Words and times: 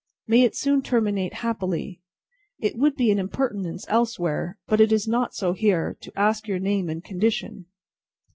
May 0.25 0.41
it 0.41 0.55
soon 0.55 0.81
terminate 0.81 1.35
happily! 1.45 2.01
It 2.57 2.75
would 2.75 2.95
be 2.95 3.11
an 3.11 3.19
impertinence 3.19 3.85
elsewhere, 3.87 4.57
but 4.65 4.81
it 4.81 4.91
is 4.91 5.07
not 5.07 5.35
so 5.35 5.53
here, 5.53 5.95
to 6.01 6.11
ask 6.19 6.47
your 6.47 6.57
name 6.57 6.89
and 6.89 7.03
condition?" 7.03 7.67